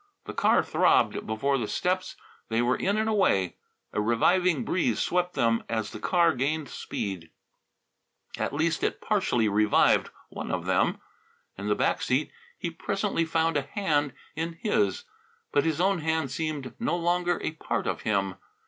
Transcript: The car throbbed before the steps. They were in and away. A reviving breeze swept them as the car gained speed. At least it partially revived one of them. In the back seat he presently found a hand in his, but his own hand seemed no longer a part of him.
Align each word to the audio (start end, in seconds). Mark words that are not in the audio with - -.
The 0.25 0.33
car 0.33 0.63
throbbed 0.63 1.27
before 1.27 1.59
the 1.59 1.67
steps. 1.67 2.15
They 2.49 2.59
were 2.59 2.75
in 2.75 2.97
and 2.97 3.07
away. 3.07 3.57
A 3.93 4.01
reviving 4.01 4.63
breeze 4.65 4.97
swept 4.97 5.35
them 5.35 5.63
as 5.69 5.91
the 5.91 5.99
car 5.99 6.33
gained 6.33 6.69
speed. 6.69 7.29
At 8.35 8.51
least 8.51 8.83
it 8.83 8.99
partially 8.99 9.47
revived 9.47 10.09
one 10.29 10.49
of 10.49 10.65
them. 10.65 10.99
In 11.55 11.67
the 11.67 11.75
back 11.75 12.01
seat 12.01 12.31
he 12.57 12.71
presently 12.71 13.25
found 13.25 13.57
a 13.57 13.61
hand 13.61 14.13
in 14.35 14.53
his, 14.53 15.03
but 15.51 15.65
his 15.65 15.79
own 15.79 15.99
hand 15.99 16.31
seemed 16.31 16.73
no 16.79 16.97
longer 16.97 17.39
a 17.43 17.51
part 17.51 17.85
of 17.85 18.01
him. 18.01 18.37